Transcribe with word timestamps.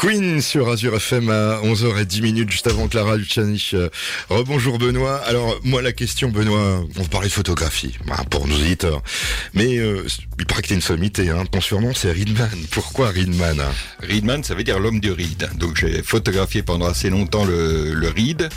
Queen 0.00 0.40
sur 0.40 0.70
Azure 0.70 0.96
FM 0.96 1.28
à 1.28 1.60
11h10 1.62 2.22
minutes 2.22 2.50
juste 2.50 2.66
avant 2.66 2.88
Clara 2.88 3.18
Luciani. 3.18 3.62
Euh, 3.74 3.90
rebonjour 4.30 4.78
Benoît. 4.78 5.16
Alors 5.26 5.60
moi 5.62 5.82
la 5.82 5.92
question 5.92 6.30
Benoît, 6.30 6.82
on 6.98 7.04
parlait 7.04 7.28
de 7.28 7.32
photographie 7.34 7.98
bah, 8.06 8.16
pour 8.30 8.48
nos 8.48 8.56
éditeurs. 8.56 9.02
Mais 9.52 9.76
euh, 9.76 10.06
il 10.38 10.46
paraît 10.46 10.62
que 10.62 10.68
t'es 10.68 10.74
une 10.74 10.80
sommité, 10.80 11.28
hein. 11.28 11.44
ton 11.44 11.60
surnom 11.60 11.92
c'est 11.92 12.12
Reedman. 12.12 12.48
Pourquoi 12.70 13.10
Reedman 13.10 13.60
hein? 13.60 13.72
Reedman 14.02 14.42
ça 14.42 14.54
veut 14.54 14.64
dire 14.64 14.78
l'homme 14.78 15.00
du 15.00 15.12
reed. 15.12 15.50
Donc 15.58 15.76
j'ai 15.76 16.02
photographié 16.02 16.62
pendant 16.62 16.86
assez 16.86 17.10
longtemps 17.10 17.44
le, 17.44 17.92
le 17.92 18.08
reed, 18.08 18.48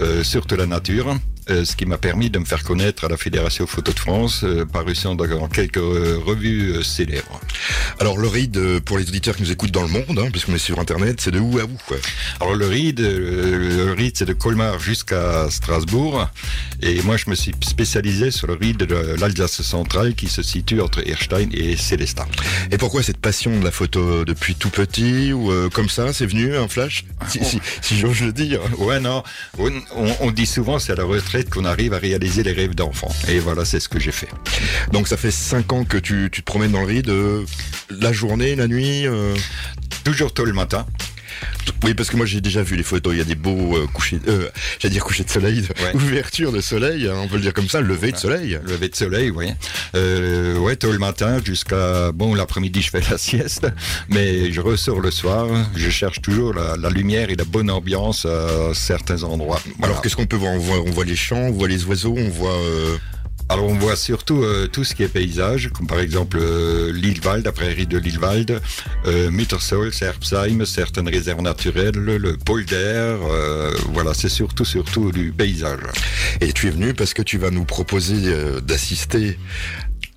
euh, 0.00 0.22
surtout 0.22 0.56
la 0.56 0.66
nature. 0.66 1.16
Euh, 1.50 1.64
ce 1.64 1.74
qui 1.74 1.84
m'a 1.84 1.98
permis 1.98 2.30
de 2.30 2.38
me 2.38 2.44
faire 2.44 2.62
connaître 2.62 3.04
à 3.04 3.08
la 3.08 3.16
Fédération 3.16 3.66
Photo 3.66 3.92
de 3.92 3.98
France, 3.98 4.44
euh, 4.44 4.64
paru 4.64 4.92
dans 5.04 5.48
quelques 5.48 5.78
euh, 5.78 6.18
revues 6.24 6.82
célèbres. 6.84 7.40
Alors 7.98 8.18
le 8.18 8.28
RID, 8.28 8.80
pour 8.80 8.98
les 8.98 9.08
auditeurs 9.08 9.36
qui 9.36 9.42
nous 9.42 9.50
écoutent 9.50 9.72
dans 9.72 9.82
le 9.82 9.88
monde, 9.88 10.18
hein, 10.18 10.28
puisqu'on 10.30 10.54
est 10.54 10.58
sur 10.58 10.78
Internet, 10.78 11.20
c'est 11.20 11.30
de 11.30 11.40
où 11.40 11.58
à 11.58 11.64
où 11.64 11.76
Alors 12.40 12.54
le 12.54 12.66
RID, 12.66 13.00
le, 13.00 13.92
RID 13.92 14.16
c'est 14.16 14.24
de 14.26 14.32
Colmar 14.32 14.78
jusqu'à 14.78 15.48
Strasbourg, 15.50 16.28
et 16.82 17.02
moi 17.02 17.16
je 17.16 17.28
me 17.30 17.34
suis 17.34 17.52
spécialisé 17.62 18.30
sur 18.30 18.46
le 18.46 18.54
RID 18.54 18.78
de 18.78 19.16
l'Alsace 19.18 19.62
centrale 19.62 20.14
qui 20.14 20.28
se 20.28 20.42
situe 20.42 20.80
entre 20.80 21.06
Erstein 21.08 21.48
et 21.52 21.76
Célestin. 21.76 22.26
Et 22.70 22.78
pourquoi 22.78 23.02
cette 23.02 23.18
passion 23.18 23.58
de 23.58 23.64
la 23.64 23.70
photo 23.70 24.24
depuis 24.24 24.54
tout 24.54 24.70
petit 24.70 25.32
ou 25.32 25.52
comme 25.70 25.88
ça, 25.88 26.12
c'est 26.12 26.26
venu 26.26 26.56
un 26.56 26.68
flash, 26.68 27.04
si, 27.28 27.40
si, 27.80 27.98
j'ose 27.98 28.20
le 28.20 28.32
dire. 28.32 28.60
Ouais 28.78 29.00
non, 29.00 29.22
on, 29.58 29.72
on 30.20 30.30
dit 30.30 30.46
souvent 30.46 30.78
c'est 30.78 30.92
à 30.92 30.96
la 30.96 31.04
retraite 31.04 31.39
qu'on 31.48 31.64
arrive 31.64 31.94
à 31.94 31.98
réaliser 31.98 32.42
les 32.42 32.52
rêves 32.52 32.74
d'enfant. 32.74 33.10
Et 33.28 33.38
voilà, 33.38 33.64
c'est 33.64 33.80
ce 33.80 33.88
que 33.88 33.98
j'ai 33.98 34.12
fait. 34.12 34.28
Donc 34.92 35.08
ça 35.08 35.16
fait 35.16 35.30
5 35.30 35.72
ans 35.72 35.84
que 35.84 35.96
tu, 35.96 36.30
te 36.30 36.42
promènes 36.42 36.72
dans 36.72 36.80
le 36.80 36.86
riz, 36.86 37.02
de 37.02 37.44
la 37.88 38.12
journée, 38.12 38.56
la 38.56 38.66
nuit 38.66 39.06
euh 39.06 39.34
Toujours 40.04 40.32
tôt 40.32 40.44
le 40.44 40.52
matin. 40.52 40.86
Oui, 41.82 41.94
parce 41.94 42.10
que 42.10 42.16
moi 42.16 42.26
j'ai 42.26 42.40
déjà 42.40 42.62
vu 42.62 42.76
les 42.76 42.82
photos. 42.82 43.14
Il 43.14 43.18
y 43.18 43.22
a 43.22 43.24
des 43.24 43.34
beaux 43.34 43.76
euh, 43.76 43.86
couchers, 43.86 44.20
euh, 44.28 44.48
j'allais 44.78 44.92
dire 44.92 45.04
coucher 45.04 45.24
de 45.24 45.30
soleil, 45.30 45.66
ouverture 45.94 46.52
de 46.52 46.60
soleil, 46.60 47.08
hein, 47.08 47.14
on 47.16 47.28
peut 47.28 47.36
le 47.36 47.42
dire 47.42 47.54
comme 47.54 47.68
ça, 47.68 47.80
lever 47.80 48.12
de 48.12 48.16
soleil. 48.16 48.58
Lever 48.64 48.88
de 48.88 48.96
soleil, 48.96 49.30
oui. 49.30 49.46
Euh, 49.94 50.58
ouais, 50.58 50.76
tôt 50.76 50.92
le 50.92 50.98
matin 50.98 51.38
jusqu'à 51.44 52.12
bon 52.12 52.34
l'après-midi, 52.34 52.82
je 52.82 52.90
fais 52.90 53.02
la 53.10 53.18
sieste, 53.18 53.66
mais 54.08 54.52
je 54.52 54.60
ressors 54.60 55.00
le 55.00 55.10
soir. 55.10 55.48
Je 55.74 55.90
cherche 55.90 56.20
toujours 56.20 56.54
la, 56.54 56.90
lumière 56.90 57.30
et 57.30 57.36
la 57.36 57.44
bonne 57.44 57.70
ambiance 57.70 58.26
à 58.26 58.74
certains 58.74 59.22
endroits. 59.22 59.60
Alors 59.82 60.02
qu'est-ce 60.02 60.16
qu'on 60.16 60.26
peut 60.26 60.36
voir? 60.36 60.52
On 60.52 60.58
voit, 60.58 60.80
on 60.80 60.90
voit 60.90 61.04
les 61.04 61.16
champs, 61.16 61.36
on 61.36 61.52
voit 61.52 61.68
les 61.68 61.84
oiseaux, 61.84 62.14
on 62.16 62.28
voit. 62.28 62.58
Euh, 63.50 63.52
alors 63.52 63.68
on 63.68 63.74
voit 63.74 63.96
surtout 63.96 64.42
euh, 64.42 64.66
tout 64.66 64.84
ce 64.84 64.94
qui 64.94 65.02
est 65.02 65.08
paysage, 65.08 65.70
comme 65.72 65.86
par 65.86 66.00
exemple 66.00 66.38
euh, 66.40 66.92
l'île 66.92 67.20
Wald, 67.24 67.44
la 67.44 67.52
prairie 67.52 67.86
de 67.86 67.98
l'île 67.98 68.18
Wald, 68.18 68.60
euh, 69.06 69.30
Mittersoll, 69.30 69.92
Serbsheim, 69.92 70.64
certaines 70.64 71.08
réserves 71.08 71.42
naturelles, 71.42 71.94
le 71.94 72.36
polder, 72.36 72.74
euh, 72.76 73.74
voilà, 73.92 74.14
c'est 74.14 74.28
surtout 74.28 74.64
surtout 74.64 75.12
du 75.12 75.32
paysage. 75.32 75.80
Et 76.40 76.52
tu 76.52 76.68
es 76.68 76.70
venu 76.70 76.94
parce 76.94 77.14
que 77.14 77.22
tu 77.22 77.38
vas 77.38 77.50
nous 77.50 77.64
proposer 77.64 78.32
d'assister 78.62 79.36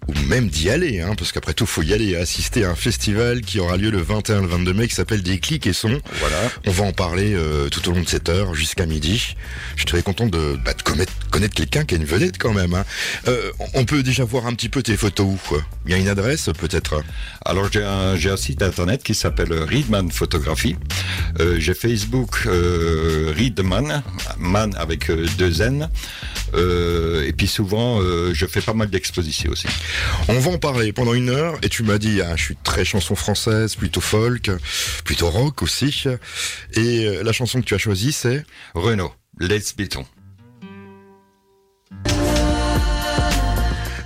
ou 0.08 0.14
même 0.28 0.48
d'y 0.48 0.70
aller, 0.70 1.02
hein, 1.02 1.14
parce 1.18 1.32
qu'après 1.32 1.54
tout, 1.54 1.66
faut 1.66 1.82
y 1.82 1.94
aller 1.94 2.16
assister 2.16 2.66
à 2.66 2.72
un 2.72 2.76
festival 2.76 3.42
qui 3.42 3.60
aura 3.60 3.78
lieu 3.78 3.90
le 3.90 4.02
21 4.02 4.40
et 4.40 4.42
le 4.42 4.48
22 4.48 4.74
mai 4.74 4.88
qui 4.88 4.96
s'appelle 4.96 5.24
Des 5.24 5.40
clics 5.40 5.66
et 5.68 5.74
sons. 5.74 6.00
Voilà. 6.20 6.38
On 6.66 6.72
va 6.72 6.84
en 6.86 6.92
parler 6.92 7.34
euh, 7.34 7.70
tout 7.70 7.88
au 7.90 7.94
long 7.94 8.02
de 8.02 8.08
cette 8.08 8.30
heure 8.30 8.54
jusqu'à 8.54 8.86
midi. 8.86 9.36
Je 9.76 9.82
suis 9.82 9.86
très 9.86 10.02
content 10.02 10.28
de, 10.28 10.58
bah, 10.64 10.74
de 10.74 10.82
connaître, 10.82 11.14
connaître 11.34 11.56
quelqu'un 11.56 11.84
qui 11.84 11.96
a 11.96 11.98
une 11.98 12.06
vedette 12.06 12.38
quand 12.38 12.54
même. 12.54 12.76
Hein. 12.76 12.86
Euh, 13.28 13.52
on 13.74 13.86
peut 13.86 14.04
déjà 14.04 14.24
voir 14.24 14.46
un 14.46 14.54
petit 14.54 14.70
peu 14.70 14.84
tes 14.84 14.96
photos 14.96 15.26
où 15.26 15.58
Il 15.88 15.92
y 15.92 15.96
a 15.96 15.98
une 15.98 16.08
adresse 16.08 16.52
peut-être? 16.60 17.02
Alors 17.44 17.72
j'ai 17.72 17.84
un, 17.84 18.16
j'ai 18.16 18.30
un 18.30 18.38
site 18.38 18.62
internet 18.62 19.02
qui 19.02 19.16
s'appelle 19.16 19.52
Readman 19.52 20.12
Photographie. 20.12 20.76
Euh, 21.40 21.60
j'ai 21.60 21.74
Facebook 21.74 22.46
euh, 22.46 23.34
Readman, 23.36 24.04
man 24.38 24.76
avec 24.78 25.10
euh, 25.10 25.26
deux 25.40 25.64
N. 25.64 25.90
Euh, 26.54 27.26
et 27.26 27.34
puis 27.34 27.48
souvent, 27.48 28.00
euh, 28.00 28.32
je 28.36 28.46
fais 28.46 28.62
pas 28.62 28.76
mal 28.76 28.92
d'expositions 28.92 29.52
aussi. 29.52 29.68
On 30.28 30.38
va 30.38 30.52
en 30.52 30.60
parler 30.60 30.94
pendant 30.94 31.16
une 31.16 31.30
heure. 31.30 31.58
Et 31.64 31.70
tu 31.70 31.82
m'as 31.82 31.98
dit, 31.98 32.22
ah, 32.22 32.36
je 32.36 32.44
suis 32.44 32.58
très 32.64 32.86
chanson 32.86 33.16
française, 33.16 33.76
plutôt 33.76 34.02
folk, 34.02 34.52
plutôt 35.04 35.32
rock 35.32 35.64
aussi. 35.64 36.06
Et 36.76 37.08
la 37.24 37.32
chanson 37.32 37.60
que 37.60 37.66
tu 37.66 37.74
as 37.74 37.80
choisie, 37.80 38.12
c'est? 38.12 38.46
Renault, 38.76 39.14
Let's 39.40 39.76
Béton. 39.76 40.06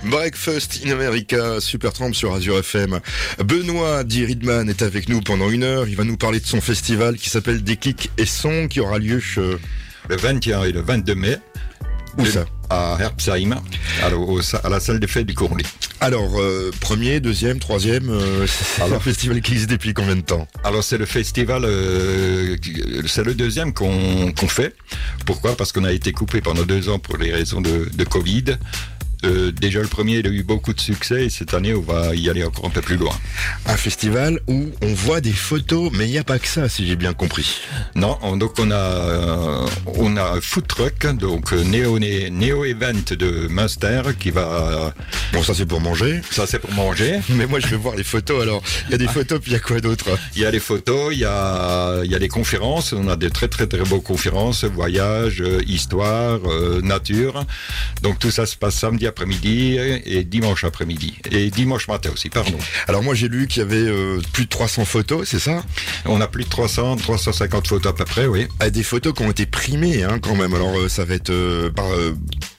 Breakfast 0.08 0.80
in 0.84 0.90
America, 0.90 1.60
Super 1.60 1.92
Tramp 1.92 2.12
sur 2.14 2.32
Azure 2.32 2.58
FM. 2.58 3.00
Benoît 3.44 4.04
D. 4.04 4.24
Ridman 4.24 4.68
est 4.68 4.82
avec 4.82 5.08
nous 5.08 5.20
pendant 5.20 5.50
une 5.50 5.62
heure. 5.62 5.86
Il 5.86 5.96
va 5.96 6.04
nous 6.04 6.16
parler 6.16 6.40
de 6.40 6.46
son 6.46 6.60
festival 6.60 7.16
qui 7.16 7.28
s'appelle 7.28 7.62
Déclic 7.62 8.10
et 8.16 8.24
Son 8.24 8.68
qui 8.68 8.80
aura 8.80 8.98
lieu 8.98 9.20
le 9.36 10.16
21 10.16 10.64
et 10.64 10.72
le 10.72 10.80
22 10.80 11.14
mai 11.14 11.36
où 12.18 12.26
ça 12.26 12.44
À 12.70 12.96
Herbsheim, 13.00 13.54
à, 14.02 14.68
la 14.68 14.80
salle 14.80 14.98
des 14.98 15.06
fêtes 15.06 15.26
du 15.26 15.34
Courlis. 15.34 15.64
Alors, 16.00 16.40
euh, 16.40 16.70
premier, 16.80 17.20
deuxième, 17.20 17.58
troisième, 17.58 18.10
euh, 18.10 18.46
c'est 18.46 18.82
un 18.82 19.00
festival 19.00 19.40
qui 19.40 19.52
existe 19.52 19.70
depuis 19.70 19.94
combien 19.94 20.16
de 20.16 20.22
temps 20.22 20.46
Alors, 20.64 20.82
c'est 20.82 20.98
le 20.98 21.06
festival, 21.06 21.64
euh, 21.64 22.56
c'est 23.06 23.24
le 23.24 23.34
deuxième 23.34 23.72
qu'on 23.72 24.32
fait. 24.48 24.74
Pourquoi? 25.26 25.56
Parce 25.56 25.72
qu'on 25.72 25.84
a 25.84 25.92
été 25.92 26.12
coupé 26.12 26.40
pendant 26.40 26.62
deux 26.62 26.88
ans 26.88 26.98
pour 26.98 27.16
les 27.16 27.32
raisons 27.32 27.60
de, 27.60 27.88
de 27.92 28.04
Covid. 28.04 28.44
Euh, 29.24 29.50
déjà 29.50 29.80
le 29.80 29.88
premier, 29.88 30.18
il 30.18 30.26
a 30.26 30.30
eu 30.30 30.42
beaucoup 30.44 30.72
de 30.72 30.80
succès 30.80 31.24
et 31.24 31.30
cette 31.30 31.52
année, 31.54 31.74
on 31.74 31.80
va 31.80 32.14
y 32.14 32.30
aller 32.30 32.44
encore 32.44 32.66
un 32.66 32.70
peu 32.70 32.80
plus 32.80 32.96
loin. 32.96 33.12
Un 33.66 33.76
festival 33.76 34.40
où 34.46 34.66
on 34.82 34.94
voit 34.94 35.20
des 35.20 35.32
photos, 35.32 35.90
mais 35.92 36.06
il 36.06 36.12
n'y 36.12 36.18
a 36.18 36.24
pas 36.24 36.38
que 36.38 36.46
ça, 36.46 36.68
si 36.68 36.86
j'ai 36.86 36.94
bien 36.94 37.14
compris. 37.14 37.60
Non, 37.96 38.18
donc 38.36 38.58
on 38.58 38.70
a 38.70 38.76
euh, 38.76 39.66
on 39.86 40.16
a 40.16 40.22
un 40.22 40.40
food 40.40 40.66
truck, 40.68 41.06
donc 41.16 41.52
euh, 41.52 41.64
Neo, 41.64 41.98
Neo 41.98 42.64
Event 42.64 43.14
de 43.18 43.48
Munster 43.48 44.02
qui 44.18 44.30
va. 44.30 44.94
Bon, 45.32 45.42
ça 45.42 45.52
c'est 45.54 45.66
pour 45.66 45.80
manger. 45.80 46.20
Ça 46.30 46.46
c'est 46.46 46.60
pour 46.60 46.72
manger. 46.72 47.20
mais 47.30 47.46
moi 47.46 47.58
je 47.58 47.66
vais 47.66 47.76
voir 47.76 47.96
les 47.96 48.04
photos. 48.04 48.42
Alors, 48.42 48.62
il 48.86 48.92
y 48.92 48.94
a 48.94 48.98
des 48.98 49.08
photos, 49.08 49.40
puis 49.40 49.50
il 49.50 49.54
y 49.54 49.56
a 49.56 49.60
quoi 49.60 49.80
d'autre? 49.80 50.06
Il 50.36 50.42
y 50.42 50.46
a 50.46 50.50
des 50.52 50.60
photos, 50.60 51.12
il 51.12 51.20
y 51.20 51.24
a 51.24 52.02
il 52.04 52.10
y 52.10 52.14
a 52.14 52.18
des 52.20 52.28
conférences. 52.28 52.92
On 52.92 53.08
a 53.08 53.16
des 53.16 53.30
très 53.30 53.48
très 53.48 53.66
très 53.66 53.82
beaux 53.82 54.00
conférences, 54.00 54.64
voyage, 54.64 55.42
histoire, 55.66 56.38
nature. 56.82 57.44
Donc 58.02 58.20
tout 58.20 58.30
ça 58.30 58.46
se 58.46 58.56
passe 58.56 58.76
samedi 58.76 59.07
après-midi 59.08 59.78
et 60.06 60.24
dimanche 60.24 60.64
après-midi. 60.64 61.18
Et 61.30 61.50
dimanche 61.50 61.88
matin 61.88 62.10
aussi, 62.12 62.28
pardon. 62.28 62.58
Alors 62.86 63.02
moi 63.02 63.14
j'ai 63.14 63.28
lu 63.28 63.46
qu'il 63.46 63.62
y 63.62 63.64
avait 63.64 63.76
euh, 63.76 64.20
plus 64.32 64.44
de 64.44 64.50
300 64.50 64.84
photos, 64.84 65.28
c'est 65.28 65.38
ça? 65.38 65.64
On 66.04 66.20
a 66.20 66.28
plus 66.28 66.44
de 66.44 66.48
300, 66.48 66.96
350 66.96 67.66
photos 67.66 67.92
à 67.92 67.94
peu 67.94 68.04
près, 68.04 68.26
oui. 68.26 68.46
Ah, 68.60 68.70
des 68.70 68.82
photos 68.82 69.14
qui 69.14 69.22
ont 69.22 69.30
été 69.30 69.46
primées 69.46 70.04
hein, 70.04 70.18
quand 70.20 70.36
même. 70.36 70.54
Alors 70.54 70.78
euh, 70.78 70.88
ça 70.88 71.04
va 71.04 71.14
être 71.14 71.30
euh, 71.30 71.70
par 71.70 71.86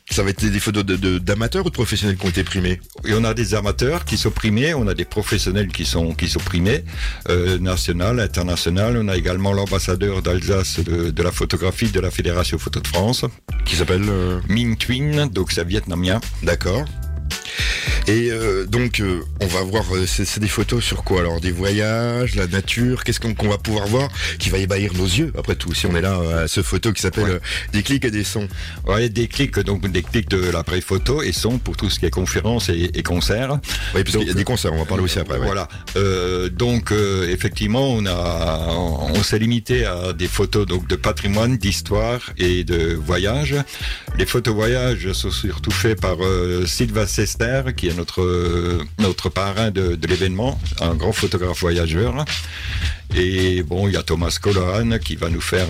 ça 0.09 0.23
va 0.23 0.29
être 0.29 0.45
des 0.45 0.59
photos 0.59 0.83
d'amateurs 0.85 1.65
ou 1.65 1.69
de 1.69 1.73
professionnels 1.73 2.17
qui 2.17 2.25
ont 2.25 2.29
été 2.29 2.43
primés? 2.43 2.79
Et 3.05 3.13
on 3.13 3.23
a 3.23 3.33
des 3.33 3.53
amateurs 3.55 4.05
qui 4.05 4.17
sont 4.17 4.31
primés, 4.31 4.73
on 4.73 4.87
a 4.87 4.93
des 4.93 5.05
professionnels 5.05 5.69
qui 5.69 5.85
sont 5.85 6.13
qui 6.13 6.27
sont 6.27 6.39
primés, 6.39 6.83
euh, 7.29 7.57
national, 7.59 8.19
international. 8.19 8.97
On 8.97 9.07
a 9.07 9.17
également 9.17 9.53
l'ambassadeur 9.53 10.21
d'Alsace 10.21 10.79
de, 10.79 11.23
la 11.23 11.31
photographie 11.31 11.91
de 11.91 11.99
la 11.99 12.11
Fédération 12.11 12.57
Photo 12.57 12.79
de 12.79 12.87
France, 12.87 13.25
qui 13.65 13.75
s'appelle 13.75 14.05
euh... 14.09 14.39
Ming 14.47 14.77
Twin, 14.77 15.27
donc 15.27 15.51
c'est 15.51 15.65
vietnamien. 15.65 16.19
D'accord. 16.43 16.85
Et 18.09 18.31
euh, 18.31 18.65
donc, 18.65 19.01
euh, 19.01 19.21
on 19.39 19.45
va 19.45 19.61
voir, 19.61 19.85
euh, 19.93 20.07
c'est 20.07 20.39
des 20.39 20.47
photos 20.47 20.83
sur 20.83 21.03
quoi 21.03 21.19
Alors, 21.19 21.39
des 21.39 21.51
voyages, 21.51 22.33
la 22.33 22.47
nature, 22.47 23.03
qu'est-ce 23.03 23.19
qu'on 23.19 23.47
va 23.47 23.59
pouvoir 23.59 23.85
voir? 23.85 24.09
Qui 24.39 24.49
va 24.49 24.57
ébahir 24.57 24.93
nos 24.95 25.05
yeux, 25.05 25.31
après 25.37 25.53
tout, 25.53 25.75
si 25.75 25.85
on 25.85 25.95
est 25.95 26.01
là 26.01 26.19
à 26.41 26.47
ce 26.47 26.63
photo 26.63 26.91
qui 26.91 27.03
s'appelle 27.03 27.39
Des 27.71 27.83
clics 27.83 28.03
et 28.05 28.09
des 28.09 28.23
sons. 28.23 28.47
Ouais, 28.87 29.09
des 29.09 29.27
clics, 29.27 29.59
donc 29.59 29.87
des 29.91 30.01
clics 30.01 30.27
de 30.27 30.49
l'appareil 30.49 30.81
photo 30.81 31.21
et 31.21 31.31
son 31.31 31.59
pour 31.59 31.77
tout 31.77 31.91
ce 31.91 31.99
qui 31.99 32.07
est 32.07 32.09
conférences 32.09 32.69
et, 32.69 32.89
et 32.95 33.03
concerts. 33.03 33.59
Oui, 33.93 34.03
parce 34.03 34.17
qu'il 34.17 34.27
y 34.27 34.31
a 34.31 34.33
des 34.33 34.43
concerts, 34.43 34.73
on 34.73 34.79
va 34.79 34.85
parler 34.85 35.03
aussi 35.03 35.19
après. 35.19 35.37
Voilà. 35.37 35.67
donc, 36.49 36.91
effectivement, 36.91 37.91
on 37.91 38.07
a, 38.07 38.69
on 38.69 39.21
s'est 39.21 39.38
limité 39.38 39.85
à 39.85 40.13
des 40.13 40.27
photos 40.27 40.65
donc 40.65 40.88
de 40.88 40.95
patrimoine, 40.95 41.57
d'histoire 41.57 42.21
et 42.39 42.63
de 42.63 42.95
voyage. 42.95 43.55
Les 44.17 44.25
photos 44.25 44.55
voyages 44.55 45.13
sont 45.13 45.29
surtout 45.29 45.69
faits 45.69 46.01
par 46.01 46.17
Sylvain 46.65 47.05
Sester, 47.05 47.62
qui 47.77 47.89
est 47.89 47.99
notre, 48.00 48.80
notre 48.98 49.30
parrain 49.30 49.72
de, 49.72 49.98
l'événement, 50.07 50.60
un 50.80 50.96
grand 50.96 51.12
photographe 51.12 51.60
voyageur. 51.60 52.25
Et 53.13 53.62
bon, 53.63 53.88
il 53.88 53.94
y 53.94 53.98
a 53.98 54.04
Thomas 54.04 54.38
Colohan 54.42 55.00
qui 55.00 55.16
va 55.16 55.30
nous 55.30 55.42
faire 55.42 55.68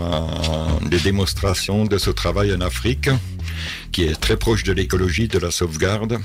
des 0.83 0.99
démonstrations 0.99 1.85
de 1.85 1.97
ce 1.97 2.11
travail 2.11 2.53
en 2.53 2.61
Afrique, 2.61 3.09
qui 3.91 4.03
est 4.03 4.19
très 4.19 4.37
proche 4.37 4.63
de 4.63 4.73
l'écologie, 4.73 5.27
de 5.27 5.39
la 5.39 5.49
sauvegarde. 5.49 6.19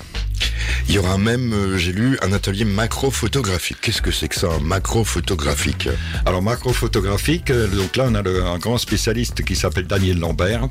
Il 0.89 0.95
y 0.95 0.99
aura 0.99 1.17
même, 1.17 1.53
euh, 1.53 1.79
j'ai 1.79 1.93
lu, 1.93 2.19
un 2.23 2.33
atelier 2.33 2.65
macro-photographique. 2.65 3.79
Qu'est-ce 3.81 4.03
que 4.03 4.11
c'est 4.11 4.29
que 4.29 4.35
ça, 4.35 4.49
macro-photographique? 4.61 5.89
Alors 6.27 6.43
macro-photographique, 6.43 7.51
euh, 7.51 7.69
donc 7.69 7.97
là 7.97 8.05
on 8.09 8.15
a 8.15 8.21
un 8.21 8.59
grand 8.59 8.77
spécialiste 8.79 9.45
qui 9.45 9.56
s'appelle 9.56 9.87
Daniel 9.87 10.19
Lambert, 10.19 10.69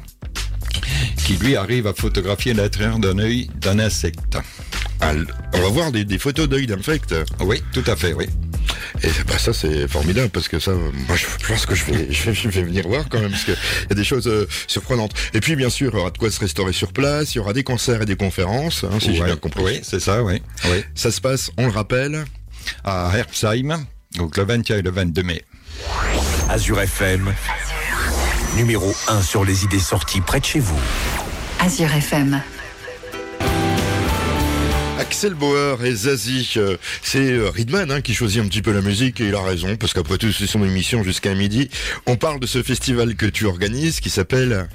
qui 1.25 1.33
lui 1.37 1.55
arrive 1.55 1.87
à 1.87 1.93
photographier 1.93 2.53
l'intérieur 2.53 2.99
d'un 2.99 3.17
œil 3.17 3.49
d'un 3.59 3.79
insecte. 3.79 4.37
On 5.53 5.61
va 5.61 5.69
voir 5.69 5.91
des, 5.91 6.17
photos 6.17 6.47
d'œil 6.47 6.67
d'insectes. 6.67 7.15
Oui, 7.41 7.61
tout 7.73 7.83
à 7.87 7.95
fait, 7.95 8.13
oui. 8.13 8.25
Et 9.03 9.09
bah, 9.27 9.37
ça, 9.37 9.53
c'est 9.53 9.87
formidable 9.87 10.29
parce 10.29 10.47
que 10.47 10.59
ça, 10.59 10.71
moi, 10.71 11.15
je 11.15 11.25
pense 11.47 11.65
que 11.65 11.75
je 11.75 11.85
vais, 11.85 12.07
je 12.11 12.49
vais, 12.49 12.61
venir 12.63 12.87
voir 12.87 13.05
quand 13.09 13.19
même 13.19 13.31
parce 13.31 13.43
qu'il 13.43 13.53
y 13.53 13.91
a 13.91 13.95
des 13.95 14.03
choses 14.03 14.27
euh, 14.27 14.47
surprenantes. 14.67 15.13
Et 15.33 15.41
puis, 15.41 15.55
bien 15.55 15.69
sûr, 15.69 15.91
il 15.93 15.97
y 15.97 15.99
aura 15.99 16.11
de 16.11 16.17
quoi 16.17 16.31
se 16.31 16.39
restaurer 16.39 16.73
sur 16.73 16.93
place. 16.93 17.35
Il 17.35 17.39
y 17.39 17.41
aura 17.41 17.53
des 17.53 17.63
concerts 17.63 18.01
et 18.01 18.05
des 18.05 18.15
conférences, 18.15 18.83
hein, 18.83 18.99
si 18.99 19.15
j'ai 19.15 19.23
bien 19.23 19.35
compris. 19.35 19.63
Oui, 19.63 19.79
c'est 19.83 19.99
ça, 19.99 20.23
oui. 20.23 20.41
oui. 20.65 20.83
Ça 20.95 21.11
se 21.11 21.19
passe, 21.19 21.51
on 21.57 21.65
le 21.65 21.71
rappelle, 21.71 22.23
à 22.83 23.11
Herbsheim, 23.15 23.85
donc 24.15 24.37
le 24.37 24.45
21 24.45 24.77
et 24.77 24.81
le 24.81 24.91
22 24.91 25.23
mai. 25.23 25.43
Azure 26.49 26.79
FM, 26.79 27.33
numéro 28.55 28.93
1 29.07 29.21
sur 29.21 29.43
les 29.43 29.63
idées 29.65 29.79
sorties 29.79 30.21
près 30.21 30.39
de 30.39 30.45
chez 30.45 30.59
vous. 30.59 30.79
Azure 31.59 31.91
FM. 31.93 32.41
Axel 35.13 35.35
Bauer 35.35 35.85
et 35.85 35.93
Zazie, 35.93 36.53
euh, 36.57 36.75
c'est 37.03 37.33
euh, 37.33 37.51
Ridman 37.51 37.91
hein, 37.91 38.01
qui 38.01 38.15
choisit 38.15 38.41
un 38.41 38.47
petit 38.47 38.63
peu 38.63 38.71
la 38.73 38.81
musique 38.81 39.21
et 39.21 39.27
il 39.27 39.35
a 39.35 39.43
raison 39.43 39.75
parce 39.75 39.93
qu'après 39.93 40.17
tout 40.17 40.31
c'est 40.31 40.47
son 40.47 40.63
émission 40.63 41.03
jusqu'à 41.03 41.35
midi. 41.35 41.69
On 42.07 42.15
parle 42.15 42.39
de 42.39 42.47
ce 42.47 42.63
festival 42.63 43.13
que 43.13 43.27
tu 43.27 43.45
organises 43.45 43.99
qui 43.99 44.09
s'appelle 44.09 44.67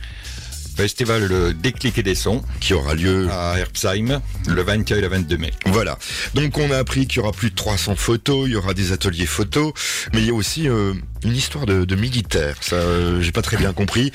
Festival 0.78 1.24
le 1.24 1.54
Déclic 1.54 1.98
et 1.98 2.04
des 2.04 2.14
Sons. 2.14 2.40
Qui 2.60 2.72
aura 2.72 2.94
lieu 2.94 3.28
à 3.32 3.58
Herbsheim 3.58 4.20
le 4.46 4.62
24 4.62 4.96
et 4.96 5.00
le 5.00 5.08
22 5.08 5.36
mai. 5.36 5.50
Voilà. 5.66 5.98
Donc 6.34 6.56
on 6.56 6.70
a 6.70 6.76
appris 6.76 7.08
qu'il 7.08 7.16
y 7.16 7.20
aura 7.20 7.32
plus 7.32 7.50
de 7.50 7.56
300 7.56 7.96
photos, 7.96 8.46
il 8.46 8.52
y 8.52 8.56
aura 8.56 8.74
des 8.74 8.92
ateliers 8.92 9.26
photos, 9.26 9.72
mais 10.12 10.20
il 10.20 10.26
y 10.26 10.30
a 10.30 10.34
aussi 10.34 10.68
euh, 10.68 10.94
une 11.24 11.34
histoire 11.34 11.66
de, 11.66 11.84
de 11.84 11.96
militaire. 11.96 12.54
Ça, 12.60 12.76
euh, 12.76 13.20
j'ai 13.20 13.32
pas 13.32 13.42
très 13.42 13.56
bien 13.56 13.72
compris. 13.72 14.12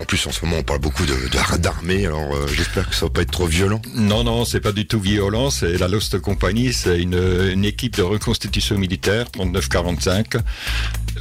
En 0.00 0.04
plus, 0.06 0.26
en 0.26 0.32
ce 0.32 0.42
moment, 0.46 0.60
on 0.60 0.62
parle 0.62 0.80
beaucoup 0.80 1.04
de, 1.04 1.14
d'armée. 1.58 2.06
Alors, 2.06 2.34
euh, 2.34 2.46
j'espère 2.56 2.88
que 2.88 2.94
ça 2.94 3.04
va 3.04 3.10
pas 3.10 3.20
être 3.20 3.30
trop 3.30 3.46
violent. 3.46 3.82
Non, 3.94 4.24
non, 4.24 4.46
c'est 4.46 4.60
pas 4.60 4.72
du 4.72 4.86
tout 4.86 5.00
violent. 5.00 5.50
C'est 5.50 5.76
la 5.76 5.88
Lost 5.88 6.18
Company. 6.20 6.72
C'est 6.72 7.00
une, 7.00 7.20
une 7.52 7.66
équipe 7.66 7.96
de 7.96 8.02
reconstitution 8.02 8.78
militaire 8.78 9.26
39-45 9.36 10.38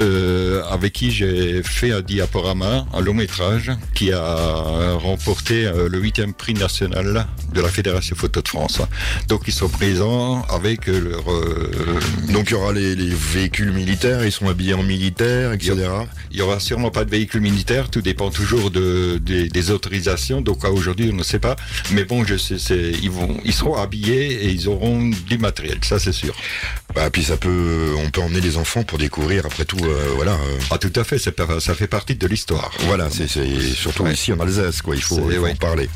euh, 0.01 0.63
avec 0.69 0.93
qui 0.93 1.11
j'ai 1.11 1.61
fait 1.63 1.91
un 1.91 2.01
diaporama, 2.01 2.85
un 2.93 3.01
long 3.01 3.13
métrage, 3.13 3.71
qui 3.93 4.11
a 4.11 4.93
remporté 4.95 5.65
euh, 5.65 5.89
le 5.89 5.99
huitième 5.99 6.33
prix 6.33 6.53
national 6.53 7.27
de 7.53 7.61
la 7.61 7.69
Fédération 7.69 8.15
Photo 8.15 8.41
de 8.41 8.47
France. 8.47 8.81
Donc 9.27 9.43
ils 9.47 9.53
sont 9.53 9.69
présents 9.69 10.43
avec 10.49 10.87
leur... 10.87 11.23
Donc 12.31 12.49
il 12.49 12.51
y 12.51 12.53
aura 12.55 12.73
les, 12.73 12.95
les 12.95 13.13
véhicules 13.13 13.71
militaires, 13.71 14.25
ils 14.25 14.31
sont 14.31 14.47
habillés 14.47 14.73
en 14.73 14.83
militaire 14.83 15.07
etc. 15.53 15.75
Il 16.31 16.37
y 16.37 16.41
aura 16.41 16.59
sûrement 16.59 16.91
pas 16.91 17.05
de 17.05 17.09
véhicules 17.09 17.41
militaires, 17.41 17.89
tout 17.89 18.01
dépend 18.01 18.29
toujours 18.29 18.71
de, 18.71 19.17
des 19.17 19.71
autorisations. 19.71 20.41
Donc 20.41 20.63
à 20.65 20.71
aujourd'hui, 20.71 21.09
on 21.11 21.15
ne 21.15 21.23
sait 21.23 21.39
pas. 21.39 21.55
Mais 21.91 22.05
bon, 22.05 22.23
je 22.25 22.37
sais, 22.37 22.91
ils 23.01 23.11
vont, 23.11 23.37
ils 23.45 23.53
seront 23.53 23.75
habillés 23.75 24.45
et 24.45 24.49
ils 24.49 24.67
auront 24.67 25.09
du 25.27 25.37
matériel, 25.37 25.77
ça 25.81 25.99
c'est 25.99 26.11
sûr. 26.11 26.35
Bah, 26.97 27.11
puis 27.11 27.23
ça 27.23 27.37
peut, 27.37 27.93
on 28.03 28.09
peut 28.09 28.21
emmener 28.21 28.41
les 28.41 28.57
enfants 28.57 28.81
pour 28.81 28.97
découvrir. 28.97 29.45
Après 29.45 29.65
tout, 29.65 29.77
euh, 29.83 30.13
voilà. 30.15 30.31
Euh. 30.31 30.57
Ah 30.71 30.79
tout 30.79 30.91
à 30.95 31.03
fait, 31.03 31.19
ça 31.19 31.75
fait 31.75 31.85
partie 31.85 32.15
de 32.15 32.25
l'histoire. 32.25 32.71
Voilà, 32.87 33.11
c'est 33.11 33.27
surtout 33.27 34.07
ici 34.07 34.33
en 34.33 34.39
Alsace, 34.39 34.81
quoi. 34.81 34.95
Il 34.95 35.03
faut, 35.03 35.19
en 35.19 35.55
parler. 35.57 35.89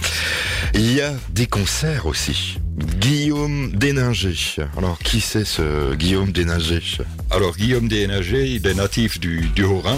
Il 0.75 0.94
y 0.94 1.01
a 1.01 1.12
des 1.31 1.48
concerts 1.48 2.06
aussi. 2.06 2.59
Guillaume 3.00 3.71
Déninger. 3.71 4.59
Alors, 4.77 5.00
qui 5.00 5.21
c'est 5.21 5.44
ce 5.44 5.95
Guillaume 5.95 6.31
Déninger? 6.31 7.00
Alors, 7.31 7.57
Guillaume 7.57 7.88
Déninger, 7.88 8.45
il 8.45 8.68
est 8.68 8.75
natif 8.75 9.19
du, 9.19 9.48
du 9.56 9.63
Haut-Rhin. 9.63 9.98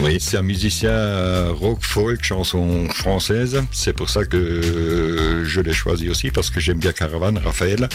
Oui. 0.00 0.18
C'est 0.20 0.36
un 0.36 0.42
musicien 0.42 0.90
euh, 0.90 1.52
rock, 1.52 1.78
folk, 1.82 2.22
chanson 2.22 2.88
française. 2.88 3.62
C'est 3.72 3.92
pour 3.92 4.10
ça 4.10 4.24
que 4.24 5.42
je 5.44 5.60
l'ai 5.60 5.72
choisi 5.72 6.08
aussi, 6.08 6.30
parce 6.30 6.50
que 6.50 6.60
j'aime 6.60 6.78
bien 6.78 6.92
Caravane, 6.92 7.38
Raphaël. 7.38 7.88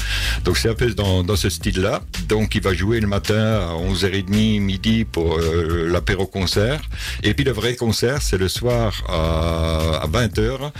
Donc 0.43 0.57
c'est 0.57 0.69
un 0.69 0.73
peu 0.73 0.91
dans, 0.93 1.23
dans 1.23 1.35
ce 1.35 1.49
style-là. 1.49 2.01
Donc 2.27 2.55
il 2.55 2.61
va 2.61 2.73
jouer 2.73 2.99
le 2.99 3.07
matin 3.07 3.35
à 3.35 3.73
11h30, 3.73 4.59
midi 4.61 5.05
pour 5.05 5.37
euh, 5.37 5.87
l'apéro-concert. 5.89 6.81
Et 7.23 7.33
puis 7.33 7.43
le 7.43 7.51
vrai 7.51 7.75
concert, 7.75 8.21
c'est 8.21 8.37
le 8.37 8.47
soir 8.47 9.03
à, 9.07 10.01
à 10.03 10.07
20h 10.07 10.71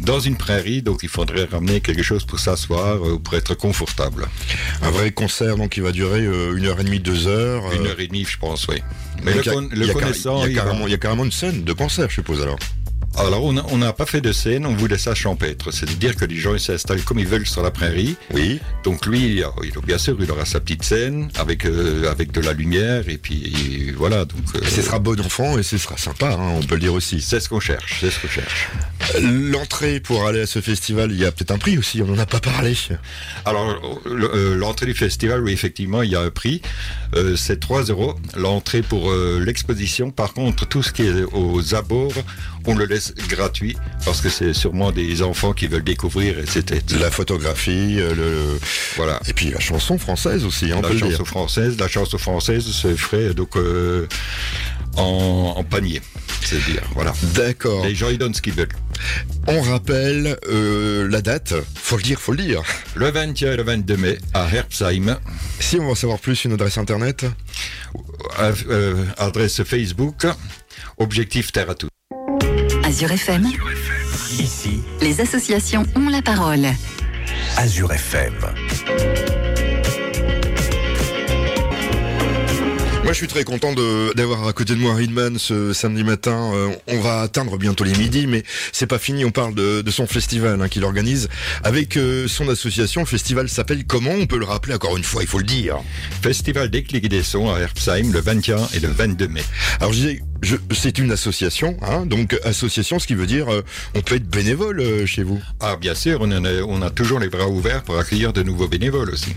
dans 0.00 0.20
une 0.20 0.36
prairie, 0.36 0.80
donc 0.82 1.00
il 1.02 1.08
faudrait 1.08 1.44
ramener 1.44 1.80
quelque 1.80 2.02
chose 2.04 2.24
pour 2.24 2.38
s'asseoir, 2.38 3.04
euh, 3.04 3.18
pour 3.18 3.34
être 3.34 3.54
confortable. 3.54 4.28
Un 4.82 4.90
vrai 4.90 5.10
concert, 5.10 5.56
donc 5.56 5.76
il 5.76 5.82
va 5.82 5.92
durer 5.92 6.24
une 6.24 6.66
heure 6.66 6.80
et 6.80 6.84
demie, 6.84 7.00
deux 7.00 7.26
heures. 7.26 7.72
Une 7.72 7.86
heure 7.86 7.98
et 8.00 8.06
demie, 8.06 8.24
je 8.24 8.38
pense, 8.38 8.68
oui. 8.68 8.76
Mais 9.24 9.34
le, 9.34 9.92
connaissant, 9.92 10.44
il 10.46 10.52
y, 10.52 10.58
a 10.94 10.98
carrément, 10.98 11.24
une 11.24 11.32
scène 11.32 11.64
de 11.64 11.72
concert, 11.72 12.08
je 12.08 12.14
suppose 12.14 12.42
alors. 12.42 12.58
Alors, 13.18 13.44
on 13.44 13.78
n'a 13.78 13.92
pas 13.92 14.06
fait 14.06 14.22
de 14.22 14.32
scène, 14.32 14.64
on 14.64 14.74
voulait 14.74 14.96
ça 14.96 15.14
champêtre. 15.14 15.70
C'est-à-dire 15.70 16.16
que 16.16 16.24
les 16.24 16.36
gens 16.36 16.56
s'installent 16.58 17.02
comme 17.02 17.18
ils 17.18 17.26
veulent 17.26 17.46
sur 17.46 17.62
la 17.62 17.70
prairie. 17.70 18.16
Oui. 18.32 18.58
Donc, 18.84 19.04
lui, 19.06 19.42
il, 19.62 19.80
bien 19.86 19.98
sûr, 19.98 20.16
il 20.18 20.30
aura 20.30 20.46
sa 20.46 20.60
petite 20.60 20.82
scène 20.82 21.28
avec, 21.34 21.66
euh, 21.66 22.10
avec 22.10 22.32
de 22.32 22.40
la 22.40 22.54
lumière. 22.54 23.08
Et 23.08 23.18
puis, 23.18 23.92
voilà. 23.96 24.24
Donc, 24.24 24.40
euh, 24.54 24.60
ce 24.64 24.80
sera 24.80 24.98
bon 24.98 25.20
enfant 25.20 25.58
et 25.58 25.62
ce 25.62 25.76
sera 25.76 25.98
sympa, 25.98 26.32
hein, 26.32 26.54
on 26.56 26.62
peut 26.62 26.76
le 26.76 26.80
dire 26.80 26.94
aussi. 26.94 27.20
C'est 27.20 27.40
ce 27.40 27.50
qu'on 27.50 27.60
cherche. 27.60 27.98
C'est 28.00 28.10
ce 28.10 28.18
qu'on 28.18 28.28
cherche. 28.28 28.68
L'entrée 29.20 30.00
pour 30.00 30.26
aller 30.26 30.40
à 30.40 30.46
ce 30.46 30.60
festival, 30.60 31.12
il 31.12 31.18
y 31.18 31.26
a 31.26 31.32
peut-être 31.32 31.50
un 31.50 31.58
prix 31.58 31.76
aussi, 31.76 32.00
on 32.00 32.06
n'en 32.06 32.18
a 32.18 32.26
pas 32.26 32.40
parlé. 32.40 32.74
Alors, 33.44 34.00
euh, 34.06 34.56
l'entrée 34.56 34.86
du 34.86 34.94
festival, 34.94 35.42
oui, 35.42 35.52
effectivement, 35.52 36.02
il 36.02 36.10
y 36.10 36.16
a 36.16 36.20
un 36.20 36.30
prix. 36.30 36.62
c'est 37.36 37.60
3 37.60 37.84
euros. 37.84 38.14
L'entrée 38.36 38.80
pour 38.80 39.12
l'exposition. 39.12 40.10
Par 40.10 40.32
contre, 40.32 40.66
tout 40.66 40.82
ce 40.82 40.92
qui 40.92 41.02
est 41.02 41.24
aux 41.32 41.74
abords, 41.74 42.14
on 42.66 42.74
le 42.74 42.86
laisse 42.86 43.11
gratuit 43.28 43.76
parce 44.04 44.20
que 44.20 44.28
c'est 44.28 44.52
sûrement 44.52 44.92
des 44.92 45.22
enfants 45.22 45.52
qui 45.52 45.66
veulent 45.66 45.84
découvrir 45.84 46.38
etc. 46.38 46.80
La 47.00 47.10
photographie, 47.10 47.96
euh, 47.98 48.14
le 48.14 48.58
voilà. 48.96 49.20
Et 49.28 49.32
puis 49.32 49.50
la 49.50 49.60
chanson 49.60 49.98
française 49.98 50.44
aussi. 50.44 50.72
Hein, 50.72 50.80
la 50.82 50.96
chanson 50.96 51.24
française, 51.24 51.78
la 51.78 51.88
chanson 51.88 52.18
française 52.18 52.64
se 52.64 52.94
ferait 52.94 53.34
donc 53.34 53.56
euh, 53.56 54.06
en, 54.96 55.64
panier, 55.64 56.00
c'est 56.42 56.62
dire 56.64 56.82
voilà. 56.94 57.12
D'accord. 57.34 57.84
Les 57.84 57.94
gens 57.94 58.08
ils 58.08 58.18
donnent 58.18 58.34
ce 58.34 58.42
qu'ils 58.42 58.54
veulent. 58.54 58.68
On 59.46 59.60
rappelle 59.62 60.38
euh, 60.48 61.08
la 61.08 61.22
date, 61.22 61.54
faut 61.74 61.96
le 61.96 62.02
dire, 62.02 62.20
faut 62.20 62.32
le 62.32 62.42
dire. 62.42 62.62
Le 62.94 63.10
21 63.10 63.52
et 63.52 63.56
le 63.56 63.62
22 63.62 63.96
mai 63.96 64.18
à 64.34 64.48
Herbsheim. 64.52 65.16
Si 65.58 65.76
on 65.78 65.84
veut 65.84 65.90
en 65.90 65.94
savoir 65.94 66.18
plus, 66.18 66.44
une 66.44 66.52
adresse 66.52 66.78
internet 66.78 67.26
Adresse 69.18 69.62
Facebook, 69.64 70.26
Objectif 70.98 71.52
Terre 71.52 71.70
à 71.70 71.74
tout. 71.74 71.88
Azure 72.92 73.12
FM. 73.12 73.48
Ici, 74.38 74.82
les 75.00 75.22
associations 75.22 75.82
ont 75.96 76.10
la 76.10 76.20
parole. 76.20 76.66
Azure 77.56 77.90
FM. 77.90 78.34
Moi, 83.02 83.12
je 83.12 83.16
suis 83.16 83.28
très 83.28 83.44
content 83.44 83.72
d'avoir 84.14 84.46
à 84.46 84.52
côté 84.52 84.74
de 84.74 84.78
moi 84.78 84.94
Ridman 84.94 85.38
ce 85.38 85.72
samedi 85.72 86.04
matin. 86.04 86.52
Euh, 86.52 86.68
on 86.86 87.00
va 87.00 87.22
atteindre 87.22 87.56
bientôt 87.56 87.82
les 87.82 87.94
midis, 87.94 88.26
mais 88.26 88.42
c'est 88.72 88.86
pas 88.86 88.98
fini. 88.98 89.24
On 89.24 89.30
parle 89.30 89.54
de, 89.54 89.90
son 89.90 90.06
festival 90.06 90.60
hein, 90.60 90.68
qu'il 90.68 90.84
organise 90.84 91.30
avec 91.64 91.96
euh, 91.96 92.28
son 92.28 92.46
association. 92.50 93.00
Le 93.00 93.06
festival 93.06 93.48
s'appelle 93.48 93.86
comment 93.86 94.12
On 94.12 94.26
peut 94.26 94.38
le 94.38 94.44
rappeler 94.44 94.74
encore 94.74 94.98
une 94.98 95.04
fois, 95.04 95.22
il 95.22 95.28
faut 95.28 95.38
le 95.38 95.44
dire. 95.44 95.78
Festival 96.20 96.68
des 96.68 96.82
clics 96.82 97.08
des 97.08 97.22
sons 97.22 97.50
à 97.50 97.58
Herbsheim 97.58 98.12
le 98.12 98.20
21 98.20 98.68
et 98.74 98.80
le 98.80 98.88
22 98.88 99.28
mai. 99.28 99.44
Alors, 99.80 99.94
je 99.94 99.98
disais, 99.98 100.22
c'est 100.72 100.98
une 100.98 101.12
association, 101.12 101.76
hein, 101.82 102.06
donc 102.06 102.38
association, 102.44 102.98
ce 102.98 103.06
qui 103.06 103.14
veut 103.14 103.26
dire 103.26 103.48
euh, 103.48 103.62
on 103.94 104.00
peut 104.00 104.16
être 104.16 104.28
bénévole 104.28 105.06
chez 105.06 105.22
vous. 105.22 105.40
Ah 105.60 105.76
bien 105.76 105.94
sûr, 105.94 106.18
on, 106.20 106.30
a, 106.32 106.62
on 106.62 106.82
a 106.82 106.90
toujours 106.90 107.18
les 107.18 107.28
bras 107.28 107.48
ouverts 107.48 107.82
pour 107.82 107.98
accueillir 107.98 108.32
de 108.32 108.42
nouveaux 108.42 108.68
bénévoles 108.68 109.10
aussi. 109.10 109.34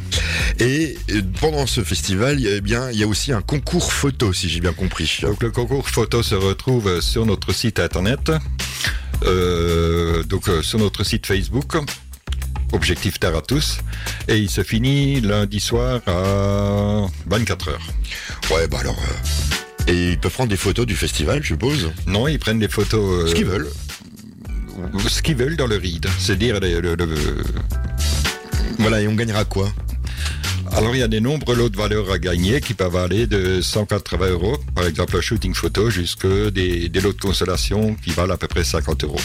Et 0.59 0.97
pendant 1.39 1.67
ce 1.67 1.83
festival, 1.83 2.39
eh 2.45 2.62
bien, 2.62 2.89
il 2.91 3.00
y 3.00 3.03
a 3.03 3.07
aussi 3.07 3.31
un 3.31 3.41
concours 3.41 3.91
photo, 3.91 4.33
si 4.33 4.50
j'ai 4.50 4.59
bien 4.59 4.74
compris. 4.74 5.19
Donc 5.21 5.43
le 5.43 5.51
concours 5.51 5.88
photo 5.89 6.24
se 6.24 6.35
retrouve 6.35 7.01
sur 7.01 7.25
notre 7.25 7.53
site 7.53 7.79
internet, 7.79 8.31
euh, 9.24 10.24
donc 10.24 10.50
euh, 10.50 10.62
sur 10.62 10.79
notre 10.79 11.03
site 11.03 11.25
Facebook. 11.25 11.75
Objectif 12.71 13.19
Terre 13.19 13.35
à 13.38 13.41
tous. 13.41 13.77
Et 14.27 14.38
il 14.38 14.50
se 14.50 14.63
finit 14.63 15.21
lundi 15.21 15.59
soir 15.59 16.01
à 16.07 17.05
24 17.27 17.69
heures. 17.69 17.88
Ouais, 18.51 18.67
bah 18.67 18.79
alors. 18.81 18.97
Euh, 19.88 19.92
et 19.92 20.12
ils 20.12 20.20
peuvent 20.20 20.32
prendre 20.34 20.50
des 20.50 20.58
photos 20.58 20.86
du 20.86 20.96
festival, 20.96 21.42
je 21.42 21.48
suppose 21.50 21.92
Non, 22.08 22.27
ils 22.27 22.39
prennent 22.39 22.60
des 22.60 22.68
photos. 22.68 23.30
ce 23.30 23.36
qu'ils 23.36 23.46
veulent. 23.46 23.68
Ce 25.08 25.22
qu'ils 25.22 25.36
veulent 25.36 25.56
dans 25.56 25.68
le 25.68 25.77
ride. 25.77 26.08
C'est-à-dire 26.20 26.60
le, 26.60 26.96
Voilà, 28.80 29.01
et 29.01 29.08
on 29.08 29.15
gagnera 29.15 29.46
quoi? 29.46 29.72
Alors 30.75 30.94
il 30.94 31.00
y 31.00 31.03
a 31.03 31.08
des 31.08 31.22
nombreux 31.22 31.55
lots 31.55 31.70
de 31.70 31.77
valeurs 31.77 32.12
à 32.12 32.20
gagner 32.20 32.60
qui 32.60 32.74
peuvent 32.74 32.96
aller 32.98 33.27
de 33.27 33.62
180 33.62 34.29
euros, 34.29 34.58
par 34.75 34.86
exemple 34.86 35.15
un 35.15 35.22
shooting 35.22 35.53
photo, 35.53 35.89
jusque 35.89 36.27
des, 36.27 36.89
lots 37.01 37.13
de 37.13 37.22
consolation 37.22 37.96
qui 37.96 38.12
valent 38.12 38.34
à 38.34 38.38
peu 38.38 38.48
près 38.48 38.63
50 38.63 39.05
euros. 39.05 39.20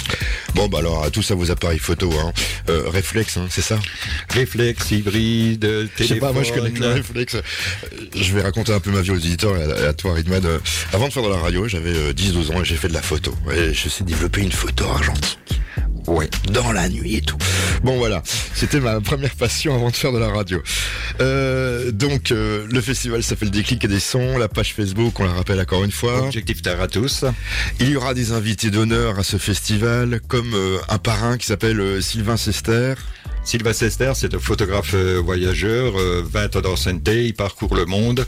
Bon 0.55 0.69
bah 0.69 0.79
alors 0.79 1.03
à 1.03 1.11
tous 1.11 1.29
à 1.33 1.35
vos 1.35 1.51
appareils 1.51 1.81
photo, 1.81 2.13
hein. 2.21 2.33
Euh, 2.69 2.89
réflexe, 2.89 3.37
hein, 3.37 3.47
c'est 3.51 3.63
ça? 3.63 3.79
Réflexe, 4.33 4.93
hybride, 4.93 5.61
téléphone. 5.61 5.91
Je 5.99 6.05
sais 6.05 6.21
pas, 6.21 6.33
moi 6.33 6.43
je 6.45 6.53
connais 6.53 6.71
que 6.71 6.81
le 6.81 6.93
réflexe. 6.93 7.35
Euh, 7.35 7.43
je 8.15 8.33
vais 8.33 8.43
raconter 8.43 8.73
un 8.73 8.81
peu 8.81 8.93
ma 8.93 9.01
vie 9.01 9.11
aux 9.11 9.17
éditeurs 9.17 9.57
et 9.57 9.87
à, 9.87 9.93
toi 9.93 10.15
Ridman. 10.15 10.45
Euh, 10.45 10.59
avant 10.93 11.09
de 11.09 11.13
faire 11.13 11.25
de 11.25 11.31
la 11.31 11.39
radio, 11.39 11.67
j'avais 11.67 12.13
10-12 12.13 12.53
ans 12.53 12.61
et 12.63 12.65
j'ai 12.65 12.77
fait 12.77 12.89
de 12.89 12.95
la 12.95 13.03
photo. 13.03 13.35
Et 13.53 13.75
je 13.75 13.89
sais 13.89 14.05
développer 14.05 14.43
une 14.43 14.53
photo 14.53 14.85
argentique. 14.85 15.39
Ouais. 16.11 16.29
Dans 16.53 16.73
la 16.73 16.89
nuit 16.89 17.17
et 17.17 17.21
tout. 17.21 17.37
Bon 17.85 17.97
voilà, 17.97 18.21
c'était 18.53 18.81
ma 18.81 19.01
première 19.01 19.35
passion 19.37 19.77
avant 19.77 19.91
de 19.91 19.95
faire 19.95 20.13
de 20.13 20.19
la 20.19 20.29
radio. 20.29 20.61
Euh, 21.21 21.93
donc 21.93 22.33
euh, 22.33 22.67
le 22.69 22.81
festival 22.81 23.23
s'appelle 23.23 23.51
Déclic 23.51 23.85
et 23.85 23.89
des 23.89 24.01
sons, 24.01 24.37
la 24.37 24.49
page 24.49 24.75
Facebook, 24.75 25.21
on 25.21 25.25
la 25.25 25.33
rappelle 25.33 25.61
encore 25.61 25.85
une 25.85 25.93
fois. 25.93 26.25
Objectif 26.25 26.63
Terre 26.63 26.81
à 26.81 26.89
tous. 26.89 27.25
Il 27.79 27.91
y 27.91 27.97
aura 27.97 28.13
des 28.13 28.33
invités 28.33 28.71
d'honneur 28.71 29.21
à 29.21 29.23
ce 29.23 29.37
festival, 29.37 30.21
comme 30.27 30.53
euh, 30.55 30.79
un 30.89 30.99
parrain 30.99 31.39
qui 31.39 31.47
s'appelle 31.47 32.03
Sylvain 32.03 32.37
Sester. 32.37 32.95
Sylvain 33.45 33.73
Sester, 33.73 34.13
c'est 34.17 34.35
un 34.35 34.41
photographe 34.41 34.95
voyageur, 34.95 35.95
20 35.97 36.57
ans 36.57 36.61
d'ancienneté, 36.61 37.25
il 37.27 37.35
parcourt 37.35 37.75
le 37.77 37.87
monde. 37.87 38.27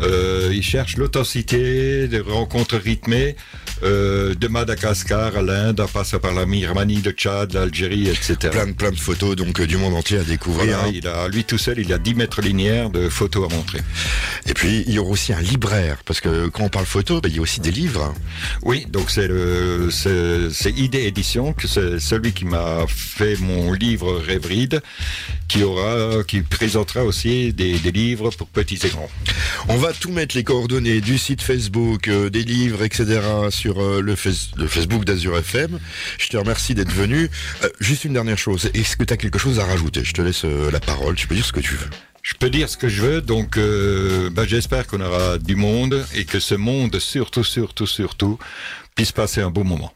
Euh, 0.00 0.50
il 0.52 0.62
cherche 0.62 0.96
l'authenticité, 0.96 2.08
des 2.08 2.20
rencontres 2.20 2.76
rythmées 2.76 3.36
euh, 3.82 4.34
de 4.34 4.48
Madagascar 4.48 5.36
à 5.36 5.42
l'Inde, 5.42 5.80
en 5.80 5.86
passant 5.86 6.18
par 6.18 6.34
la 6.34 6.46
Birmanie, 6.46 7.00
le 7.02 7.12
Tchad, 7.12 7.52
l'Algérie, 7.52 8.08
etc. 8.08 8.36
Plein 8.50 8.66
de, 8.66 8.72
plein 8.72 8.90
de 8.90 8.98
photos 8.98 9.36
donc 9.36 9.60
euh, 9.60 9.66
du 9.66 9.76
monde 9.76 9.94
entier 9.94 10.18
à 10.18 10.24
découvrir. 10.24 10.78
il 10.92 11.06
a, 11.06 11.28
lui 11.28 11.44
tout 11.44 11.58
seul, 11.58 11.78
il 11.78 11.92
a 11.92 11.98
10 11.98 12.14
mètres 12.14 12.40
linéaires 12.40 12.90
de 12.90 13.08
photos 13.08 13.50
à 13.50 13.54
montrer. 13.54 13.80
Et 14.46 14.54
puis 14.54 14.84
il 14.86 14.94
y 14.94 14.98
aura 14.98 15.10
aussi 15.10 15.32
un 15.32 15.40
libraire, 15.40 15.98
parce 16.04 16.20
que 16.20 16.48
quand 16.48 16.64
on 16.64 16.68
parle 16.68 16.86
photo, 16.86 17.20
ben, 17.20 17.28
il 17.28 17.36
y 17.36 17.38
a 17.38 17.42
aussi 17.42 17.60
des 17.60 17.70
livres. 17.70 18.14
Oui, 18.62 18.86
donc 18.88 19.10
c'est 19.10 19.28
ID 20.70 20.94
Édition, 20.94 21.52
que 21.52 21.68
c'est 21.68 22.00
celui 22.00 22.32
qui 22.32 22.44
m'a 22.44 22.84
fait 22.88 23.36
mon 23.40 23.72
livre 23.72 24.18
Rêveride, 24.18 24.82
qui 25.46 25.62
aura, 25.62 26.24
qui 26.24 26.40
présentera 26.40 27.04
aussi 27.04 27.52
des, 27.52 27.78
des 27.78 27.92
livres 27.92 28.30
pour 28.30 28.48
petits 28.48 28.80
et 28.84 28.88
grands. 28.88 29.10
On 29.68 29.76
va 29.76 29.83
tout 29.92 30.10
mettre 30.10 30.36
les 30.36 30.44
coordonnées 30.44 31.00
du 31.00 31.18
site 31.18 31.42
Facebook, 31.42 32.08
euh, 32.08 32.30
des 32.30 32.42
livres, 32.42 32.82
etc. 32.82 33.20
sur 33.50 33.82
euh, 33.82 34.00
le, 34.00 34.14
Facebook 34.14 35.04
d'Azur 35.04 35.36
FM. 35.36 35.78
Je 36.18 36.28
te 36.28 36.36
remercie 36.36 36.74
d'être 36.74 36.92
venu. 36.92 37.30
Euh, 37.62 37.68
juste 37.80 38.04
une 38.04 38.14
dernière 38.14 38.38
chose. 38.38 38.70
Est-ce 38.72 38.96
que 38.96 39.04
tu 39.04 39.12
as 39.12 39.16
quelque 39.16 39.38
chose 39.38 39.60
à 39.60 39.64
rajouter? 39.64 40.02
Je 40.04 40.12
te 40.12 40.22
laisse 40.22 40.44
la 40.44 40.80
parole. 40.80 41.16
Tu 41.16 41.26
peux 41.26 41.34
dire 41.34 41.44
ce 41.44 41.52
que 41.52 41.60
tu 41.60 41.74
veux. 41.74 41.90
Je 42.22 42.34
peux 42.34 42.48
dire 42.48 42.68
ce 42.70 42.78
que 42.78 42.88
je 42.88 43.02
veux, 43.02 43.20
donc 43.20 43.58
bah, 44.32 44.46
j'espère 44.46 44.86
qu'on 44.86 45.02
aura 45.02 45.36
du 45.36 45.56
monde 45.56 46.06
et 46.14 46.24
que 46.24 46.40
ce 46.40 46.54
monde, 46.54 46.98
surtout, 46.98 47.44
surtout, 47.44 47.86
surtout, 47.86 48.38
puisse 48.94 49.12
passer 49.12 49.42
un 49.42 49.50
beau 49.50 49.64
moment. 49.64 49.92